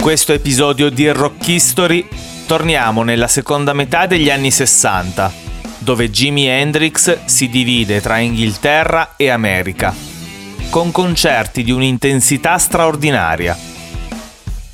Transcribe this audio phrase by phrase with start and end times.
[0.00, 2.08] questo episodio di Rock History
[2.46, 5.30] torniamo nella seconda metà degli anni 60,
[5.78, 9.94] dove Jimi Hendrix si divide tra Inghilterra e America,
[10.70, 13.56] con concerti di un'intensità straordinaria.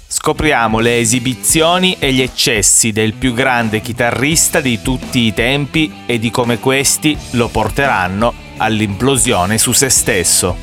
[0.07, 6.21] Scopriamo le esibizioni e gli eccessi del più grande chitarrista di tutti i tempi e
[6.21, 10.57] di come questi lo porteranno all'implosione su se stesso.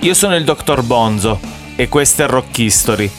[0.00, 0.82] Io sono il Dr.
[0.82, 3.10] Bonzo e questo è Rock History,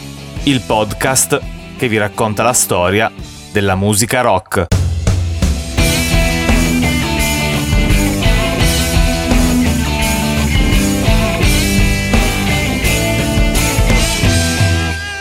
[0.44, 1.40] il podcast
[1.78, 3.12] che vi racconta la storia
[3.52, 4.68] della musica rock.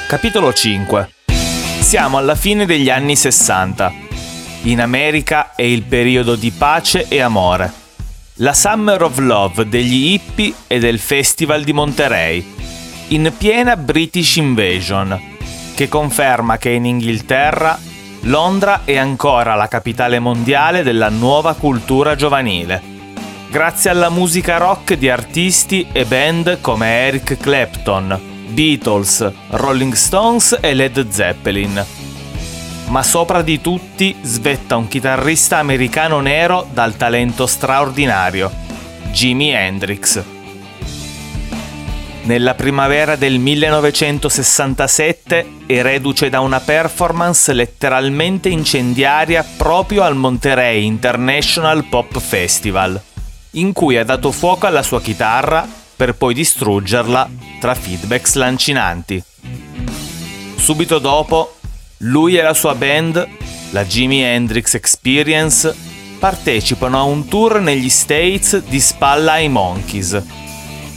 [0.06, 1.12] Capitolo 5
[1.80, 3.92] Siamo alla fine degli anni 60.
[4.62, 7.72] In America è il periodo di pace e amore.
[8.34, 12.58] La Summer of Love degli hippie e del Festival di Monterey
[13.10, 15.19] in piena British Invasion,
[15.74, 17.78] che conferma che in Inghilterra
[18.25, 22.81] Londra è ancora la capitale mondiale della nuova cultura giovanile,
[23.48, 30.75] grazie alla musica rock di artisti e band come Eric Clapton, Beatles, Rolling Stones e
[30.75, 31.84] Led Zeppelin.
[32.88, 38.53] Ma sopra di tutti svetta un chitarrista americano nero dal talento straordinario,
[39.11, 40.39] Jimi Hendrix.
[42.22, 51.84] Nella primavera del 1967 è reduce da una performance letteralmente incendiaria proprio al Monterey International
[51.84, 53.00] Pop Festival,
[53.52, 59.22] in cui ha dato fuoco alla sua chitarra per poi distruggerla tra feedbacks lancinanti.
[60.56, 61.56] Subito dopo,
[61.98, 63.28] lui e la sua band,
[63.70, 65.74] la Jimi Hendrix Experience,
[66.18, 70.22] partecipano a un tour negli States di spalla ai Monkeys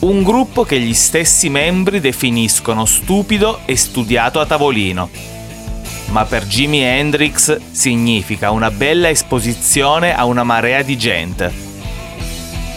[0.04, 5.10] un gruppo che gli stessi membri definiscono stupido e studiato a tavolino.
[6.08, 11.52] Ma per Jimi Hendrix significa una bella esposizione a una marea di gente.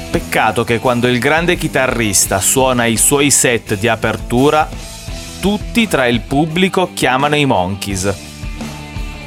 [0.09, 4.69] Peccato che quando il grande chitarrista suona i suoi set di apertura,
[5.41, 8.15] tutti tra il pubblico chiamano i Monkeys.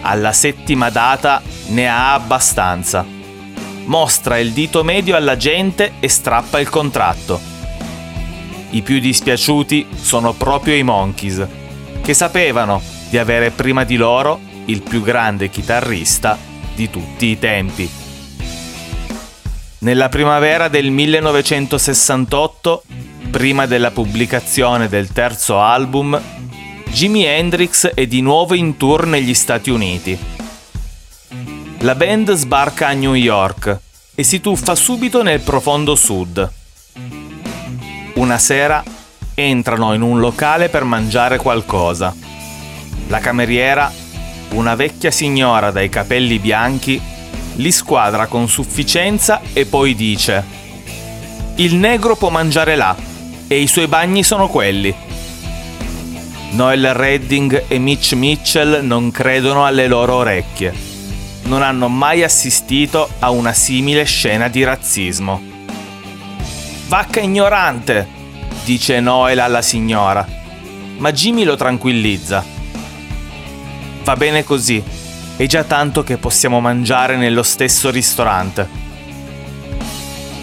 [0.01, 3.05] Alla settima data ne ha abbastanza.
[3.85, 7.48] Mostra il dito medio alla gente e strappa il contratto
[8.71, 11.45] i più dispiaciuti sono proprio i Monkeys,
[12.01, 16.37] che sapevano di avere prima di loro il più grande chitarrista
[16.75, 17.89] di tutti i tempi.
[19.79, 22.83] Nella primavera del 1968,
[23.31, 26.19] prima della pubblicazione del terzo album,
[26.91, 30.17] Jimi Hendrix è di nuovo in tour negli Stati Uniti.
[31.79, 33.79] La band sbarca a New York
[34.13, 36.57] e si tuffa subito nel profondo sud
[38.19, 38.83] una sera
[39.33, 42.13] entrano in un locale per mangiare qualcosa.
[43.07, 43.89] La cameriera,
[44.49, 47.01] una vecchia signora dai capelli bianchi,
[47.55, 50.43] li squadra con sufficienza e poi dice
[51.55, 52.93] Il negro può mangiare là
[53.47, 54.93] e i suoi bagni sono quelli.
[56.51, 60.73] Noel Redding e Mitch Mitchell non credono alle loro orecchie.
[61.43, 65.48] Non hanno mai assistito a una simile scena di razzismo.
[66.89, 68.07] Vacca ignorante,
[68.65, 70.27] dice Noel alla signora,
[70.97, 72.43] ma Jimmy lo tranquillizza.
[74.03, 74.83] Va bene così,
[75.37, 78.67] è già tanto che possiamo mangiare nello stesso ristorante.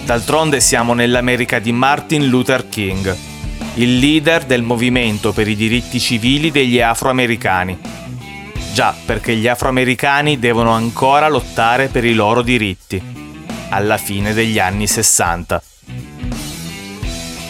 [0.05, 3.13] D'altronde siamo nell'America di Martin Luther King,
[3.75, 7.77] il leader del movimento per i diritti civili degli afroamericani.
[8.73, 13.03] Già, perché gli afroamericani devono ancora lottare per i loro diritti,
[13.71, 15.61] alla fine degli anni 60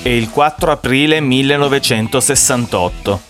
[0.06, 3.20] è il 4 aprile 1968.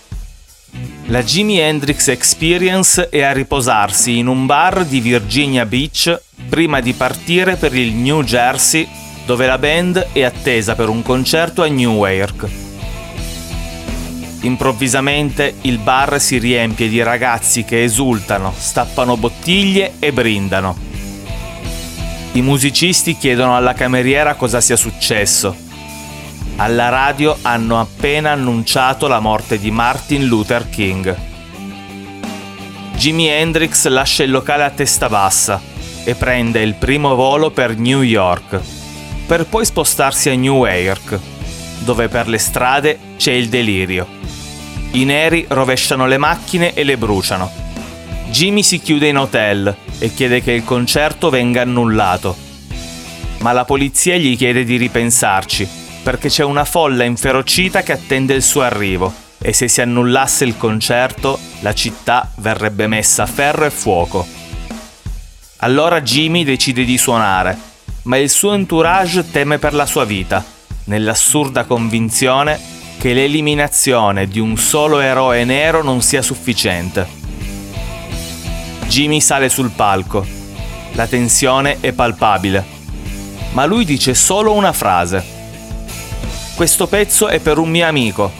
[1.05, 6.93] La Jimi Hendrix Experience è a riposarsi in un bar di Virginia Beach prima di
[6.93, 8.87] partire per il New Jersey
[9.25, 12.47] dove la band è attesa per un concerto a Newark.
[14.41, 20.77] Improvvisamente il bar si riempie di ragazzi che esultano, stappano bottiglie e brindano.
[22.33, 25.65] I musicisti chiedono alla cameriera cosa sia successo
[26.57, 31.15] alla radio hanno appena annunciato la morte di Martin Luther King.
[32.95, 35.61] Jimi Hendrix lascia il locale a testa bassa
[36.03, 38.59] e prende il primo volo per New York,
[39.27, 41.19] per poi spostarsi a Newark,
[41.79, 44.07] dove per le strade c'è il delirio.
[44.93, 47.51] I neri rovesciano le macchine e le bruciano.
[48.31, 52.35] Jimmy si chiude in hotel e chiede che il concerto venga annullato.
[53.39, 58.41] Ma la polizia gli chiede di ripensarci perché c'è una folla inferocita che attende il
[58.41, 63.69] suo arrivo e se si annullasse il concerto la città verrebbe messa a ferro e
[63.69, 64.25] fuoco.
[65.57, 67.57] Allora Jimmy decide di suonare,
[68.03, 70.41] ma il suo entourage teme per la sua vita,
[70.85, 72.57] nell'assurda convinzione
[72.97, 77.05] che l'eliminazione di un solo eroe nero non sia sufficiente.
[78.87, 80.25] Jimmy sale sul palco.
[80.93, 82.63] La tensione è palpabile.
[83.51, 85.35] Ma lui dice solo una frase.
[86.57, 88.31] Questo pezzo è per un mio amico.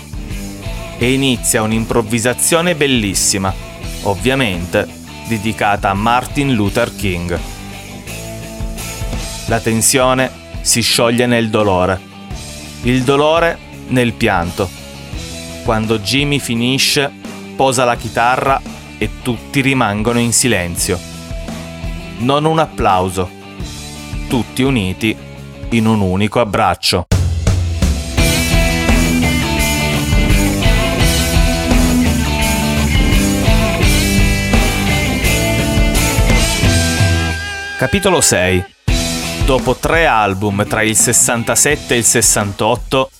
[0.97, 3.53] E inizia un'improvvisazione bellissima,
[4.01, 4.87] ovviamente
[5.27, 7.39] dedicata a Martin Luther King.
[9.45, 10.31] La tensione
[10.61, 12.01] si scioglie nel dolore.
[12.81, 13.55] Il dolore
[13.89, 14.67] nel pianto.
[15.63, 17.11] Quando Jimmy finisce,
[17.55, 18.59] posa la chitarra
[18.97, 20.99] e tutti rimangono in silenzio.
[22.17, 23.29] Non un applauso.
[24.27, 25.15] Tutti uniti
[25.69, 27.05] in un unico abbraccio.
[37.77, 38.65] Capitolo 6
[39.45, 43.11] Dopo tre album tra il 67 e il 68,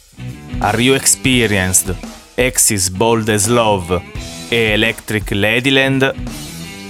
[0.57, 1.95] Are You Experienced,
[2.33, 4.01] Axis Bold as Love
[4.50, 6.12] e Electric Ladyland,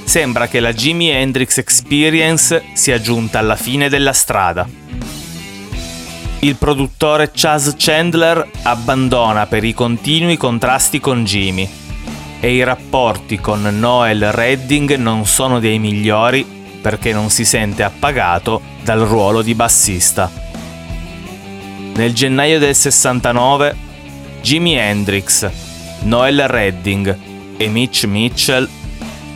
[0.06, 4.66] sembra che la Jimi Hendrix Experience sia giunta alla fine della strada.
[6.40, 11.70] Il produttore Chaz Chandler abbandona per i continui contrasti con Jimmy
[12.40, 16.56] e i rapporti con Noel Redding non sono dei migliori
[16.88, 20.32] perché non si sente appagato dal ruolo di bassista.
[21.96, 23.76] Nel gennaio del 69
[24.42, 25.50] Jimi Hendrix,
[26.04, 27.18] Noel Redding
[27.58, 28.70] e Mitch Mitchell,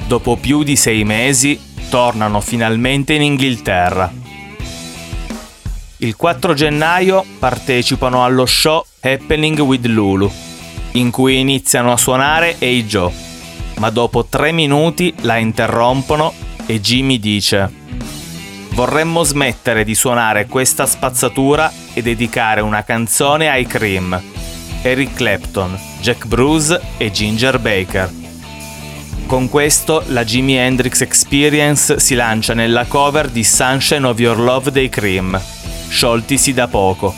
[0.07, 1.59] dopo più di sei mesi,
[1.89, 4.09] tornano finalmente in Inghilterra.
[5.98, 10.31] Il 4 gennaio partecipano allo show Happening with Lulu,
[10.92, 13.12] in cui iniziano a suonare Hey Joe,
[13.80, 17.80] ma dopo tre minuti la interrompono e Jimmy dice
[18.74, 24.19] Vorremmo smettere di suonare questa spazzatura e dedicare una canzone ai Cream,
[24.81, 28.10] Eric Clapton, Jack Bruce e Ginger Baker.
[29.25, 34.72] Con questo la Jimi Hendrix Experience si lancia nella cover di Sunshine of Your Love
[34.72, 35.40] dei Cream,
[35.90, 37.13] scioltisi da poco,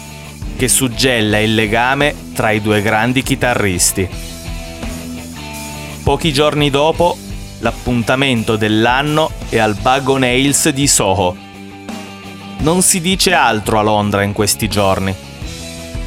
[0.57, 4.07] che suggella il legame tra i due grandi chitarristi.
[6.03, 7.17] Pochi giorni dopo
[7.63, 11.35] l'appuntamento dell'anno è al Bag Nails di Soho.
[12.59, 15.15] Non si dice altro a Londra in questi giorni.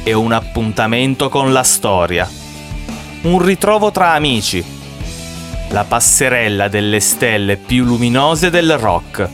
[0.03, 2.29] È un appuntamento con la storia.
[3.23, 4.63] Un ritrovo tra amici.
[5.69, 9.27] La passerella delle stelle più luminose del rock.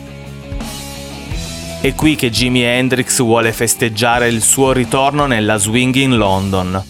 [1.82, 6.82] È qui che Jimi Hendrix vuole festeggiare il suo ritorno nella Swing in London.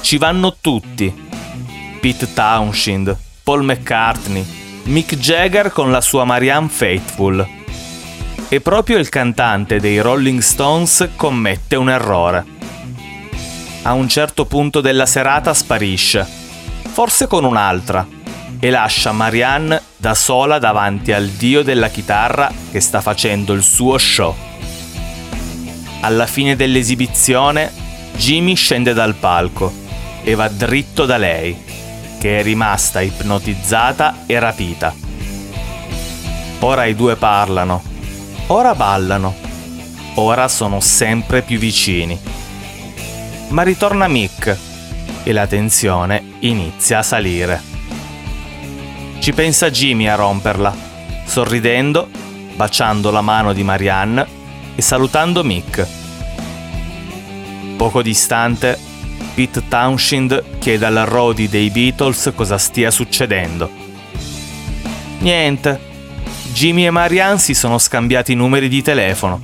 [0.00, 1.26] Ci vanno tutti.
[2.00, 3.16] Pete Townshend,
[3.48, 4.44] Paul McCartney,
[4.88, 7.48] Mick Jagger con la sua Marianne Faithful.
[8.46, 12.44] E proprio il cantante dei Rolling Stones commette un errore.
[13.84, 16.26] A un certo punto della serata sparisce,
[16.92, 18.06] forse con un'altra,
[18.60, 23.96] e lascia Marianne da sola davanti al dio della chitarra che sta facendo il suo
[23.96, 24.36] show.
[26.00, 27.72] Alla fine dell'esibizione,
[28.14, 29.72] Jimmy scende dal palco
[30.22, 31.67] e va dritto da lei
[32.18, 34.94] che è rimasta ipnotizzata e rapita.
[36.60, 37.82] Ora i due parlano,
[38.48, 39.34] ora ballano,
[40.14, 42.18] ora sono sempre più vicini.
[43.48, 44.56] Ma ritorna Mick
[45.22, 47.62] e la tensione inizia a salire.
[49.20, 50.74] Ci pensa Jimmy a romperla,
[51.24, 52.08] sorridendo,
[52.54, 54.26] baciando la mano di Marianne
[54.74, 55.86] e salutando Mick.
[57.76, 58.87] Poco distante
[59.38, 63.70] Pete Townshend chiede al Rodi dei Beatles cosa stia succedendo.
[65.20, 65.78] Niente.
[66.52, 69.40] Jimmy e Marianne si sono scambiati i numeri di telefono.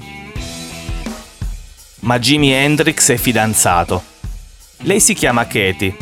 [2.00, 4.02] Ma Jimi Hendrix è fidanzato.
[4.78, 5.96] Lei si chiama Katie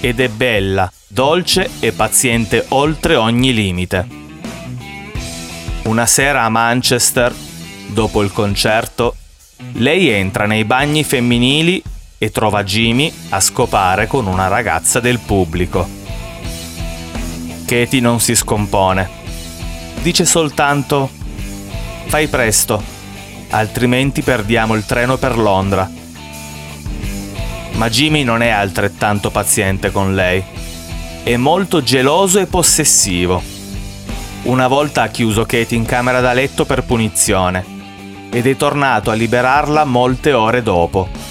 [0.00, 4.08] ed è bella, dolce e paziente oltre ogni limite.
[5.82, 7.30] Una sera a Manchester,
[7.88, 9.16] dopo il concerto,
[9.72, 11.82] lei entra nei bagni femminili
[12.24, 15.86] e trova Jimmy a scopare con una ragazza del pubblico.
[17.66, 19.22] Katie non si scompone.
[20.00, 21.10] Dice soltanto
[22.06, 22.82] Fai presto,
[23.50, 25.90] altrimenti perdiamo il treno per Londra.
[27.72, 30.42] Ma Jimmy non è altrettanto paziente con lei.
[31.22, 33.42] È molto geloso e possessivo.
[34.44, 37.72] Una volta ha chiuso Katie in camera da letto per punizione
[38.30, 41.23] ed è tornato a liberarla molte ore dopo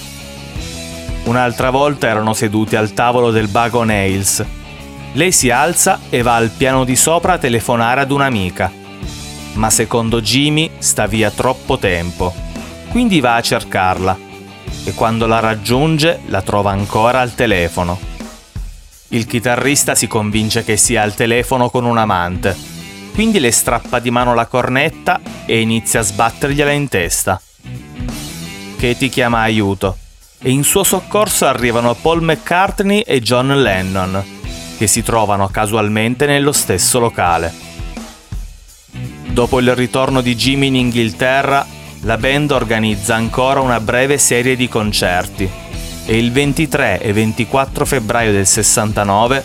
[1.24, 4.44] Un'altra volta erano seduti al tavolo del Bago Nails.
[5.12, 8.70] Lei si alza e va al piano di sopra a telefonare ad un'amica.
[9.54, 12.34] Ma secondo Jimmy sta via troppo tempo.
[12.90, 14.18] Quindi va a cercarla
[14.84, 17.98] e quando la raggiunge la trova ancora al telefono.
[19.08, 22.54] Il chitarrista si convince che sia al telefono con un amante,
[23.14, 27.40] quindi le strappa di mano la cornetta e inizia a sbattergliela in testa.
[28.76, 29.98] Katie chiama aiuto
[30.46, 34.22] e in suo soccorso arrivano Paul McCartney e John Lennon,
[34.76, 37.50] che si trovano casualmente nello stesso locale.
[39.30, 41.66] Dopo il ritorno di Jimmy in Inghilterra,
[42.02, 45.50] la band organizza ancora una breve serie di concerti
[46.04, 49.42] e il 23 e 24 febbraio del 69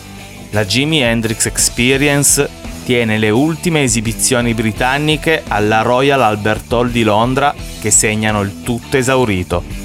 [0.50, 2.48] la Jimi Hendrix Experience
[2.84, 8.96] tiene le ultime esibizioni britanniche alla Royal Albert Hall di Londra che segnano il tutto
[8.96, 9.79] esaurito.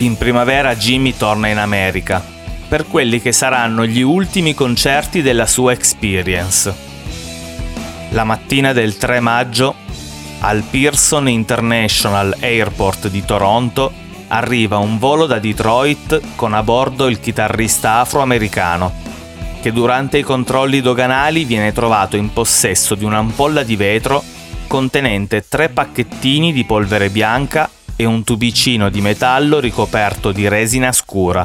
[0.00, 2.24] In primavera Jimmy torna in America
[2.68, 6.72] per quelli che saranno gli ultimi concerti della sua Experience.
[8.10, 9.74] La mattina del 3 maggio
[10.40, 13.92] al Pearson International Airport di Toronto
[14.28, 18.92] arriva un volo da Detroit con a bordo il chitarrista afroamericano,
[19.60, 24.22] che durante i controlli doganali viene trovato in possesso di un'ampolla di vetro
[24.68, 27.68] contenente tre pacchettini di polvere bianca
[28.00, 31.44] e un tubicino di metallo ricoperto di resina scura.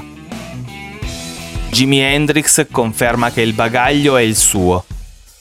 [1.71, 4.85] Jimi Hendrix conferma che il bagaglio è il suo.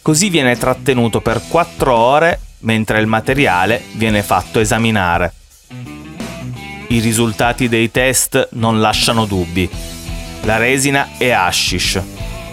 [0.01, 5.35] Così viene trattenuto per quattro ore mentre il materiale viene fatto esaminare.
[6.89, 9.69] I risultati dei test non lasciano dubbi.
[10.45, 12.01] La resina è hashish,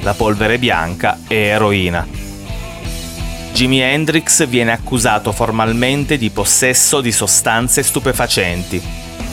[0.02, 2.19] la polvere bianca è eroina.
[3.54, 8.82] Jimi Hendrix viene accusato formalmente di possesso di sostanze stupefacenti,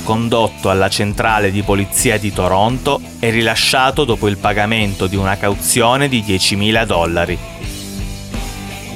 [0.02, 6.08] condotto alla centrale di polizia di Toronto e rilasciato dopo il pagamento di una cauzione
[6.08, 7.38] di 10.000 dollari.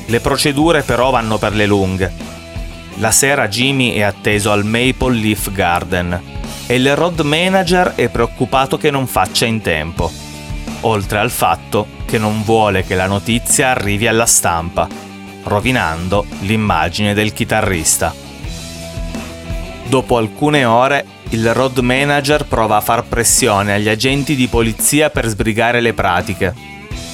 [0.07, 2.13] Le procedure però vanno per le lunghe.
[2.97, 6.21] La sera Jimmy è atteso al Maple Leaf Garden
[6.67, 10.11] e il road manager è preoccupato che non faccia in tempo,
[10.81, 14.89] oltre al fatto che non vuole che la notizia arrivi alla stampa,
[15.45, 18.15] rovinando l'immagine del chitarrista.
[19.87, 25.27] Dopo alcune ore, il road manager prova a far pressione agli agenti di polizia per
[25.27, 26.55] sbrigare le pratiche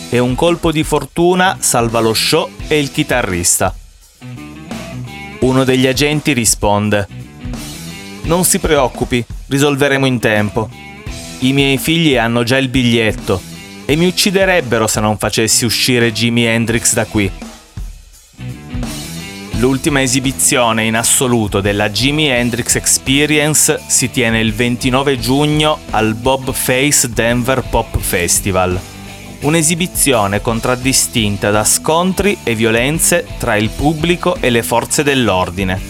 [0.09, 3.75] e un colpo di fortuna salva lo show e il chitarrista.
[5.41, 7.07] Uno degli agenti risponde
[8.23, 10.69] Non si preoccupi, risolveremo in tempo.
[11.41, 13.41] I miei figli hanno già il biglietto
[13.85, 17.31] e mi ucciderebbero se non facessi uscire Jimi Hendrix da qui.
[19.59, 26.53] L'ultima esibizione in assoluto della Jimi Hendrix Experience si tiene il 29 giugno al Bob
[26.53, 28.79] Face Denver Pop Festival.
[29.41, 35.81] Un'esibizione contraddistinta da scontri e violenze tra il pubblico e le forze dell'ordine,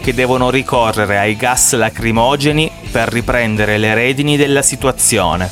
[0.00, 5.50] che devono ricorrere ai gas lacrimogeni per riprendere le redini della situazione,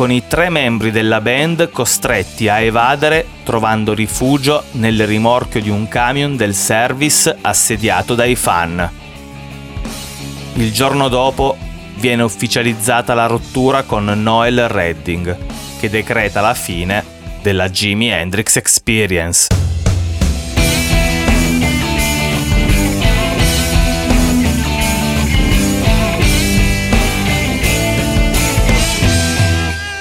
[0.00, 5.88] con i tre membri della band costretti a evadere trovando rifugio nel rimorchio di un
[5.88, 8.90] camion del service assediato dai fan.
[10.54, 11.54] Il giorno dopo
[11.96, 15.36] viene ufficializzata la rottura con Noel Redding
[15.78, 17.04] che decreta la fine
[17.42, 19.69] della Jimi Hendrix Experience.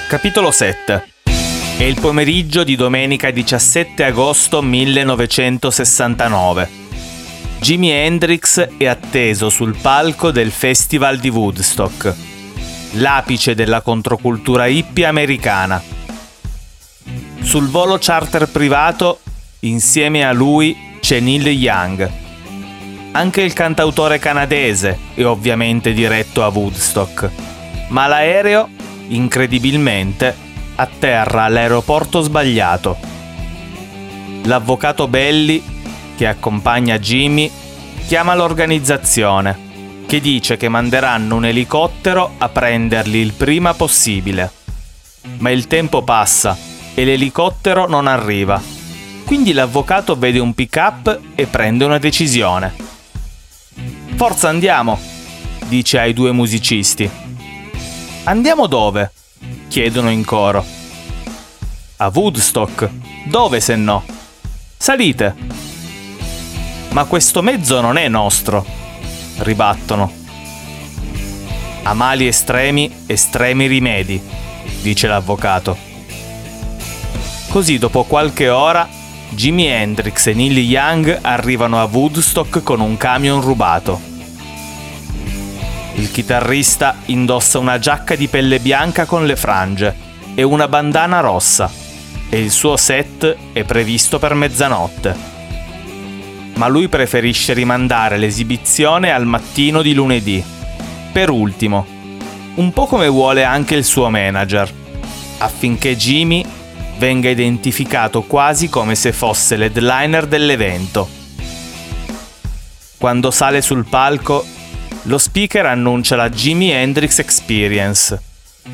[0.10, 1.08] Capitolo 7
[1.78, 6.70] È il pomeriggio di domenica 17 agosto 1969.
[7.60, 12.16] Jimi Hendrix è atteso sul palco del Festival di Woodstock
[12.94, 15.80] l'apice della controcultura hippie americana.
[17.42, 19.20] Sul volo charter privato,
[19.60, 22.12] insieme a lui, c'è Neil Young.
[23.12, 27.30] Anche il cantautore canadese è ovviamente diretto a Woodstock,
[27.90, 28.79] ma l'aereo,
[29.10, 30.36] incredibilmente,
[30.76, 32.98] atterra all'aeroporto sbagliato.
[34.44, 35.62] L'avvocato Belli,
[36.16, 37.52] che accompagna Jimmy,
[38.08, 39.68] chiama l'organizzazione
[40.10, 44.52] che dice che manderanno un elicottero a prenderli il prima possibile.
[45.38, 46.58] Ma il tempo passa
[46.96, 48.60] e l'elicottero non arriva.
[49.24, 52.74] Quindi l'avvocato vede un pick-up e prende una decisione.
[54.16, 55.00] Forza andiamo,
[55.68, 57.08] dice ai due musicisti.
[58.30, 59.12] Andiamo dove?
[59.70, 60.64] chiedono in coro.
[61.98, 62.88] A Woodstock.
[63.26, 64.04] Dove se no?
[64.78, 65.36] Salite.
[66.92, 68.64] Ma questo mezzo non è nostro
[69.38, 70.14] ribattono.
[71.82, 74.22] A mali estremi, estremi rimedi,
[74.84, 75.76] dice l'avvocato.
[77.50, 78.88] Così dopo qualche ora,
[79.30, 84.09] Jimi Hendrix e Neil Young arrivano a Woodstock con un camion rubato.
[86.00, 89.94] Il chitarrista indossa una giacca di pelle bianca con le frange
[90.34, 91.70] e una bandana rossa
[92.30, 95.38] e il suo set è previsto per mezzanotte
[96.60, 100.44] ma lui preferisce rimandare l'esibizione al mattino di lunedì.
[101.12, 101.86] Per ultimo,
[102.56, 104.70] un po' come vuole anche il suo manager,
[105.38, 106.44] affinché Jimmy
[106.98, 111.08] venga identificato quasi come se fosse l'headliner dell'evento.
[112.98, 114.46] Quando sale sul palco,
[115.10, 118.22] lo speaker annuncia la Jimi Hendrix Experience,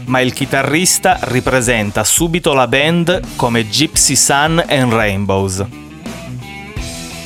[0.08, 5.66] ma il chitarrista ripresenta subito la band come Gypsy Sun and Rainbows.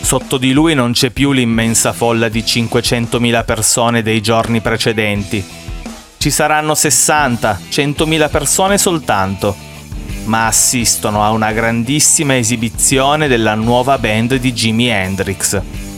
[0.01, 5.43] Sotto di lui non c'è più l'immensa folla di 500.000 persone dei giorni precedenti.
[6.17, 9.55] Ci saranno 60, 100.000 persone soltanto,
[10.25, 15.88] ma assistono a una grandissima esibizione della nuova band di Jimi Hendrix.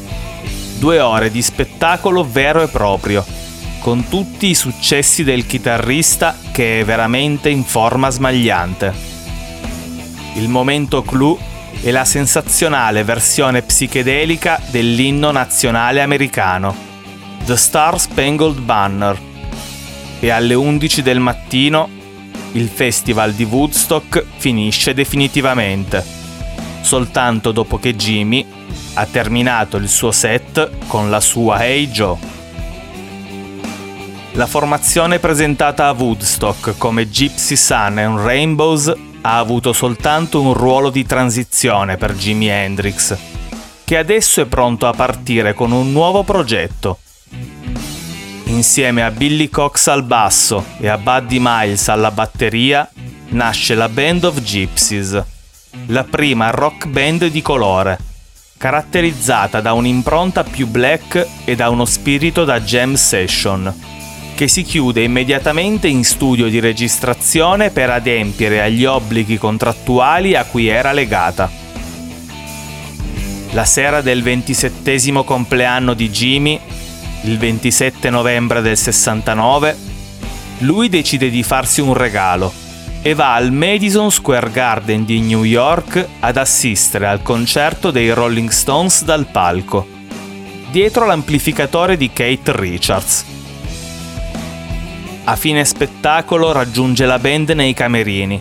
[0.81, 3.23] Due ore di spettacolo vero e proprio,
[3.81, 8.91] con tutti i successi del chitarrista che è veramente in forma smagliante.
[10.38, 11.38] Il momento clou
[11.83, 16.75] e la sensazionale versione psichedelica dell'inno nazionale americano,
[17.45, 19.21] The Star Spangled Banner.
[20.19, 21.89] E alle 11 del mattino
[22.53, 26.03] il festival di Woodstock finisce definitivamente,
[26.81, 28.61] soltanto dopo che Jimmy
[28.93, 32.17] ha terminato il suo set con la sua Hey Joe.
[34.33, 40.89] La formazione presentata a Woodstock come Gypsy Sun and Rainbows ha avuto soltanto un ruolo
[40.89, 43.17] di transizione per Jimi Hendrix,
[43.83, 47.00] che adesso è pronto a partire con un nuovo progetto.
[48.45, 52.89] Insieme a Billy Cox al basso e a Buddy Miles alla batteria,
[53.29, 55.24] nasce la Band of Gypsies,
[55.88, 57.98] la prima rock band di colore,
[58.61, 63.74] caratterizzata da un'impronta più black e da uno spirito da jam session
[64.35, 70.67] che si chiude immediatamente in studio di registrazione per adempiere agli obblighi contrattuali a cui
[70.67, 71.50] era legata.
[73.53, 76.59] La sera del ventisettesimo compleanno di Jimmy,
[77.24, 79.75] il 27 novembre del 69,
[80.59, 82.71] lui decide di farsi un regalo
[83.03, 88.50] e va al Madison Square Garden di New York ad assistere al concerto dei Rolling
[88.50, 89.87] Stones dal palco,
[90.70, 93.25] dietro l'amplificatore di Kate Richards.
[95.24, 98.40] A fine spettacolo raggiunge la band nei camerini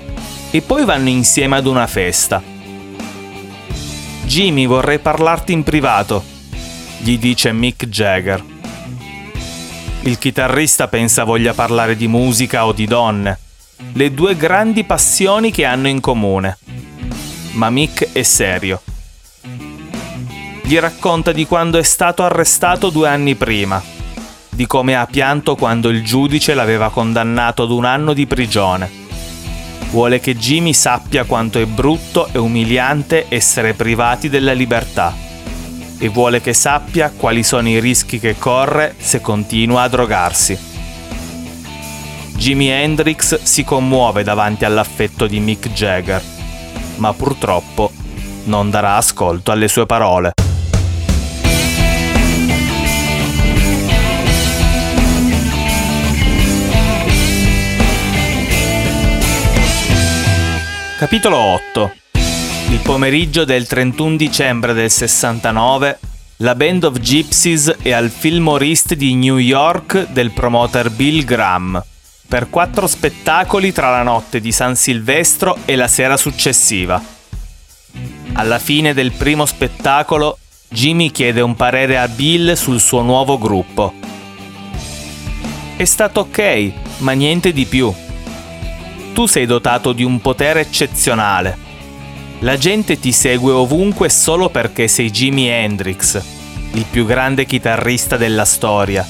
[0.51, 2.43] e poi vanno insieme ad una festa.
[4.25, 6.23] Jimmy vorrei parlarti in privato,
[6.99, 8.45] gli dice Mick Jagger.
[10.03, 13.39] Il chitarrista pensa voglia parlare di musica o di donne,
[13.93, 16.59] le due grandi passioni che hanno in comune.
[17.53, 18.83] Ma Mick è serio.
[20.63, 23.99] Gli racconta di quando è stato arrestato due anni prima
[24.61, 28.91] di come ha pianto quando il giudice l'aveva condannato ad un anno di prigione.
[29.89, 35.17] Vuole che Jimmy sappia quanto è brutto e umiliante essere privati della libertà
[35.97, 40.70] e vuole che sappia quali sono i rischi che corre se continua a drogarsi.
[42.41, 46.23] Jimi Hendrix si commuove davanti all'affetto di Mick Jagger,
[46.97, 47.93] ma purtroppo
[48.45, 50.33] non darà ascolto alle sue parole.
[60.97, 61.93] Capitolo 8
[62.71, 65.99] Il pomeriggio del 31 dicembre del 69,
[66.39, 71.85] la Band of Gypsies è al Fillmore East di New York del promoter Bill Graham
[72.31, 77.03] per quattro spettacoli tra la notte di San Silvestro e la sera successiva.
[78.35, 80.39] Alla fine del primo spettacolo,
[80.69, 83.93] Jimmy chiede un parere a Bill sul suo nuovo gruppo.
[85.77, 87.93] È stato ok, ma niente di più
[89.21, 91.69] tu sei dotato di un potere eccezionale.
[92.39, 96.23] La gente ti segue ovunque solo perché sei Jimi Hendrix,
[96.73, 99.07] il più grande chitarrista della storia.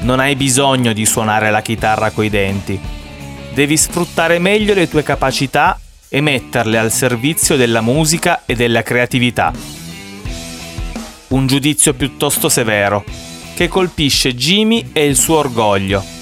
[0.00, 2.80] Non hai bisogno di suonare la chitarra coi denti.
[3.52, 9.52] Devi sfruttare meglio le tue capacità e metterle al servizio della musica e della creatività.
[11.28, 13.04] Un giudizio piuttosto severo,
[13.54, 16.18] che colpisce Jimmy e il suo orgoglio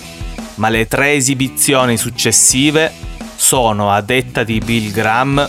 [0.58, 2.92] ma le tre esibizioni successive
[3.36, 5.48] sono, a detta di Bill Graham,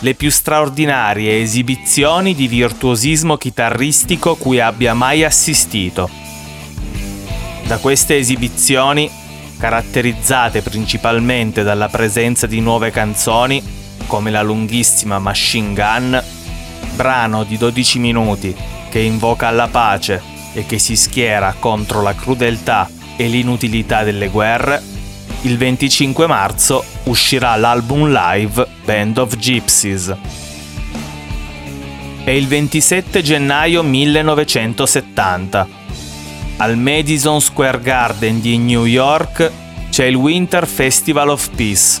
[0.00, 6.23] le più straordinarie esibizioni di virtuosismo chitarristico cui abbia mai assistito.
[7.66, 9.10] Da queste esibizioni,
[9.58, 13.62] caratterizzate principalmente dalla presenza di nuove canzoni,
[14.06, 16.22] come la lunghissima Machine Gun,
[16.94, 18.54] brano di 12 minuti
[18.90, 20.20] che invoca la pace
[20.52, 24.82] e che si schiera contro la crudeltà e l'inutilità delle guerre,
[25.42, 30.14] il 25 marzo uscirà l'album live Band of Gypsies.
[32.24, 35.83] È il 27 gennaio 1970.
[36.56, 39.50] Al Madison Square Garden di New York
[39.90, 42.00] c'è il Winter Festival of Peace,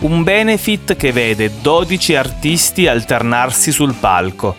[0.00, 4.54] un benefit che vede 12 artisti alternarsi sul palco.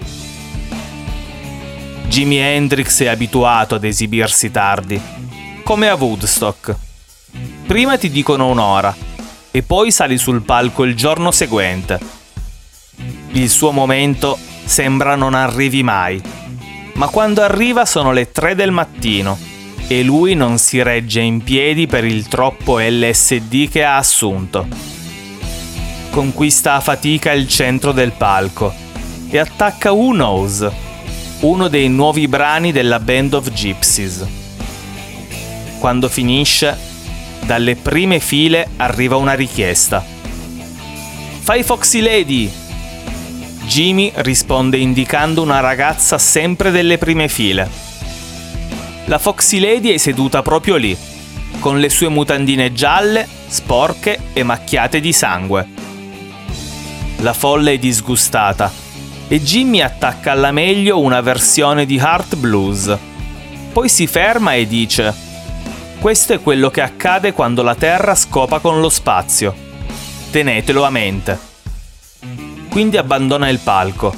[2.08, 5.00] Jimi Hendrix è abituato ad esibirsi tardi,
[5.64, 6.76] come a Woodstock.
[7.68, 8.94] Prima ti dicono un'ora
[9.52, 12.00] e poi sali sul palco il giorno seguente.
[13.34, 16.20] Il suo momento sembra non arrivi mai,
[16.98, 19.38] ma quando arriva sono le 3 del mattino
[19.88, 24.68] e lui non si regge in piedi per il troppo LSD che ha assunto.
[26.10, 28.74] Conquista a fatica il centro del palco
[29.30, 30.68] e attacca Who Knows,
[31.42, 34.26] uno dei nuovi brani della Band of Gypsies.
[35.80, 36.76] Quando finisce,
[37.46, 40.04] dalle prime file arriva una richiesta.
[41.42, 42.52] Fai Foxy Lady!
[43.68, 47.70] Jimmy risponde indicando una ragazza sempre delle prime file.
[49.06, 50.98] La Foxy Lady è seduta proprio lì,
[51.60, 55.68] con le sue mutandine gialle, sporche e macchiate di sangue.
[57.18, 58.72] La folla è disgustata
[59.28, 62.98] e Jimmy attacca alla meglio una versione di Heart Blues.
[63.74, 65.14] Poi si ferma e dice:
[66.00, 69.54] Questo è quello che accade quando la Terra scopa con lo spazio.
[70.32, 71.48] Tenetelo a mente
[72.70, 74.14] quindi abbandona il palco,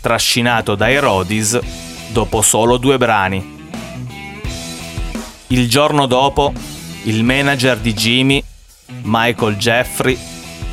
[0.00, 1.58] trascinato dai Rodis
[2.08, 3.52] dopo solo due brani.
[5.48, 6.52] Il giorno dopo,
[7.04, 8.42] il manager di Jimmy,
[9.02, 10.18] Michael Jeffrey,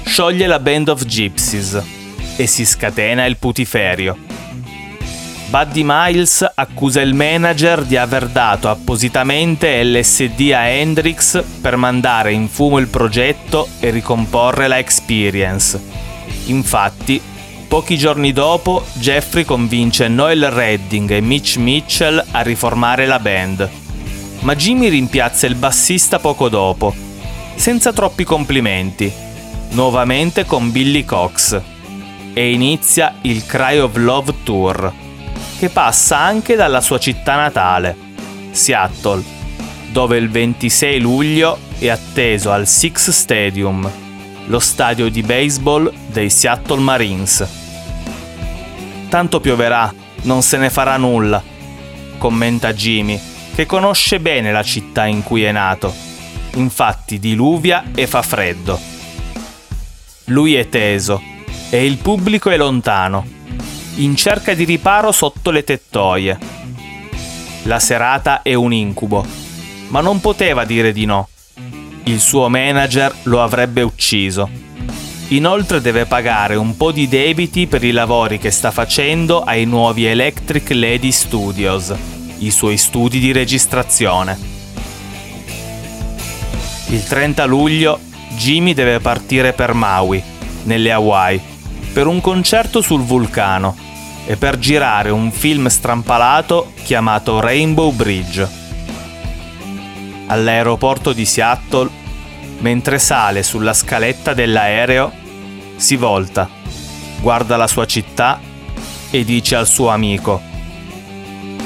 [0.03, 1.81] scioglie la Band of Gypsies
[2.35, 4.17] e si scatena il putiferio.
[5.51, 12.47] Buddy Miles accusa il manager di aver dato appositamente LSD a Hendrix per mandare in
[12.47, 16.10] fumo il progetto e ricomporre la experience.
[16.45, 17.21] Infatti,
[17.71, 23.69] Pochi giorni dopo, Jeffrey convince Noel Redding e Mitch Mitchell a riformare la band.
[24.41, 26.93] Ma Jimmy rimpiazza il bassista poco dopo,
[27.55, 29.09] senza troppi complimenti,
[29.69, 31.61] nuovamente con Billy Cox,
[32.33, 34.93] e inizia il Cry of Love Tour,
[35.57, 37.95] che passa anche dalla sua città natale,
[38.51, 39.23] Seattle,
[39.93, 43.89] dove il 26 luglio è atteso al Six Stadium,
[44.51, 47.47] lo stadio di baseball dei Seattle Marines.
[49.07, 51.41] Tanto pioverà, non se ne farà nulla,
[52.17, 53.17] commenta Jimmy,
[53.55, 55.95] che conosce bene la città in cui è nato.
[56.55, 58.77] Infatti diluvia e fa freddo.
[60.25, 61.21] Lui è teso
[61.69, 63.25] e il pubblico è lontano,
[63.95, 66.37] in cerca di riparo sotto le tettoie.
[67.63, 69.25] La serata è un incubo,
[69.87, 71.29] ma non poteva dire di no.
[72.03, 74.49] Il suo manager lo avrebbe ucciso.
[75.29, 80.05] Inoltre deve pagare un po' di debiti per i lavori che sta facendo ai nuovi
[80.05, 81.93] Electric Lady Studios,
[82.39, 84.37] i suoi studi di registrazione.
[86.87, 87.99] Il 30 luglio
[88.35, 90.21] Jimmy deve partire per Maui,
[90.63, 91.39] nelle Hawaii,
[91.93, 93.75] per un concerto sul vulcano
[94.25, 98.60] e per girare un film strampalato chiamato Rainbow Bridge.
[100.31, 101.89] All'aeroporto di Seattle,
[102.59, 105.11] mentre sale sulla scaletta dell'aereo,
[105.75, 106.47] si volta,
[107.19, 108.39] guarda la sua città
[109.09, 110.41] e dice al suo amico,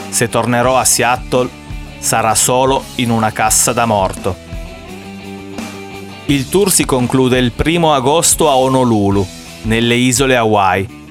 [0.09, 1.47] se tornerò a Seattle
[1.99, 4.35] sarà solo in una cassa da morto.
[6.25, 9.27] Il tour si conclude il primo agosto a Honolulu,
[9.63, 11.03] nelle isole Hawaii.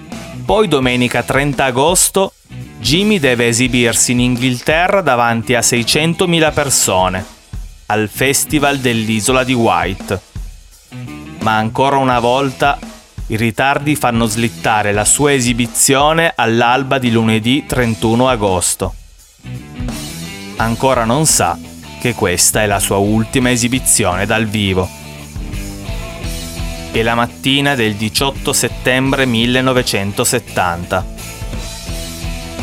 [0.44, 2.32] Poi domenica 30 agosto
[2.80, 7.33] Jimmy deve esibirsi in Inghilterra davanti a 600.000 persone,
[7.86, 10.20] al Festival dell'isola di White.
[11.40, 12.78] Ma ancora una volta
[13.28, 18.94] i ritardi fanno slittare la sua esibizione all'alba di lunedì 31 agosto.
[20.56, 21.58] Ancora non sa
[22.00, 24.88] che questa è la sua ultima esibizione dal vivo.
[26.90, 31.13] È la mattina del 18 settembre 1970.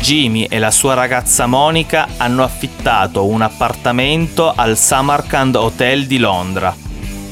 [0.02, 6.74] Jimmy e la sua ragazza Monica hanno affittato un appartamento al Samarkand Hotel di Londra,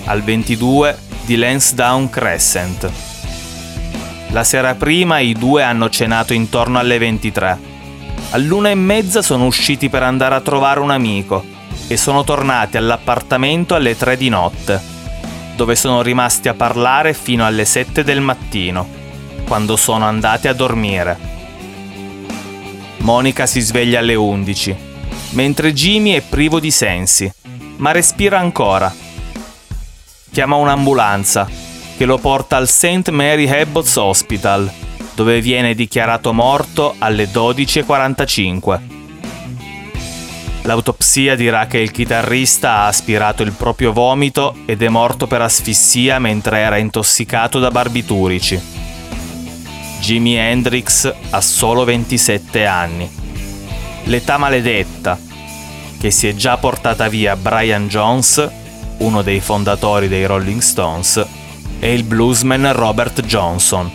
[0.04, 2.88] al 22 di Lansdowne Crescent.
[4.28, 7.58] La sera prima i due hanno cenato intorno alle 23.
[8.30, 11.44] All'una e mezza sono usciti per andare a trovare un amico
[11.88, 14.80] e sono tornati all'appartamento alle 3 di notte,
[15.56, 18.86] dove sono rimasti a parlare fino alle 7 del mattino,
[19.44, 21.38] quando sono andati a dormire.
[23.00, 24.76] Monica si sveglia alle 11,
[25.30, 27.30] mentre Jimmy è privo di sensi,
[27.76, 28.94] ma respira ancora.
[30.30, 31.48] Chiama un'ambulanza
[31.96, 33.08] che lo porta al St.
[33.10, 34.70] Mary Abbott's Hospital,
[35.14, 38.80] dove viene dichiarato morto alle 12.45.
[40.62, 46.18] L'autopsia dirà che il chitarrista ha aspirato il proprio vomito ed è morto per asfissia
[46.18, 48.79] mentre era intossicato da barbiturici.
[50.00, 53.08] Jimi Hendrix ha solo 27 anni.
[54.04, 55.18] L'età maledetta,
[56.00, 58.50] che si è già portata via Brian Jones,
[58.98, 61.24] uno dei fondatori dei Rolling Stones,
[61.78, 63.90] e il bluesman Robert Johnson,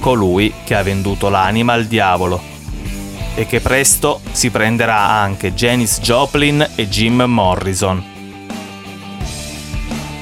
[0.00, 2.56] colui che ha venduto l'anima al diavolo
[3.34, 8.04] e che presto si prenderà anche Janis Joplin e Jim Morrison.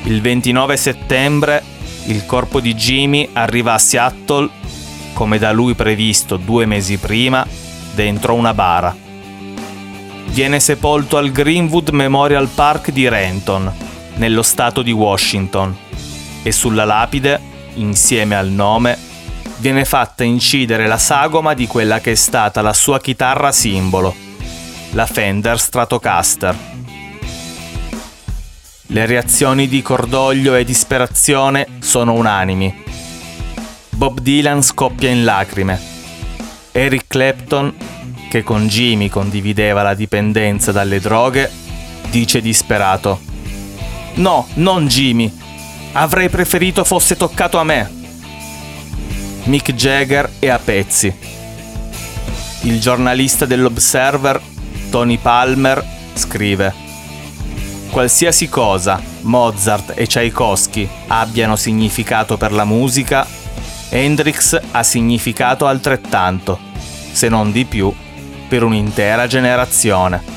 [0.05, 1.75] Il 29 settembre
[2.07, 4.49] il corpo di Jimmy arriva a Seattle,
[5.17, 7.47] come da lui previsto due mesi prima,
[7.95, 8.95] dentro una bara.
[10.27, 13.73] Viene sepolto al Greenwood Memorial Park di Renton,
[14.17, 15.75] nello stato di Washington
[16.43, 17.41] e sulla lapide,
[17.77, 18.99] insieme al nome,
[19.57, 24.15] viene fatta incidere la sagoma di quella che è stata la sua chitarra simbolo,
[24.91, 26.57] la Fender Stratocaster.
[28.89, 32.85] Le reazioni di cordoglio e disperazione sono unanimi.
[33.97, 35.81] Bob Dylan scoppia in lacrime.
[36.73, 37.75] Eric Clapton,
[38.31, 41.51] che con Jimmy condivideva la dipendenza dalle droghe,
[42.11, 43.21] dice disperato:
[44.15, 45.45] No, non Jimmy,
[45.99, 47.91] Avrei preferito fosse toccato a me.
[49.45, 51.11] Mick Jagger è a pezzi.
[52.65, 54.39] Il giornalista dell'Observer,
[54.91, 55.83] Tony Palmer,
[56.13, 56.75] scrive
[57.89, 63.27] Qualsiasi cosa Mozart e Tchaikovsky abbiano significato per la musica,
[63.89, 66.59] Hendrix ha significato altrettanto,
[67.13, 67.93] se non di più,
[68.49, 70.35] per un'intera generazione.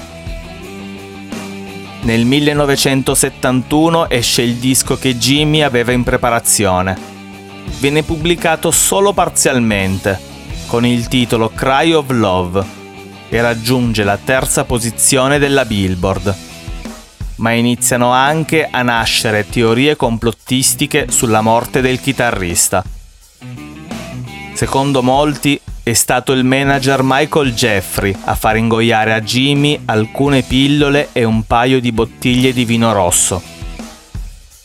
[2.01, 6.97] Nel 1971 esce il disco che Jimmy aveva in preparazione.
[7.79, 10.19] Viene pubblicato solo parzialmente,
[10.67, 12.77] con il titolo Cry of Love,
[13.29, 16.35] e raggiunge la terza posizione della Billboard.
[17.35, 22.83] Ma iniziano anche a nascere teorie complottistiche sulla morte del chitarrista.
[24.60, 31.12] Secondo molti, è stato il manager Michael Jeffrey a far ingoiare a Jimmy alcune pillole
[31.13, 33.41] e un paio di bottiglie di vino rosso.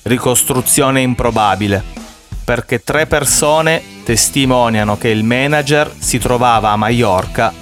[0.03, 1.81] Ricostruzione improbabile,
[2.43, 7.53] perché tre persone testimoniano che il manager si trovava a Mallorca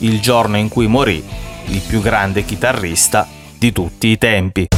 [0.00, 1.24] il giorno in cui morì
[1.68, 4.68] il più grande chitarrista di tutti i tempi.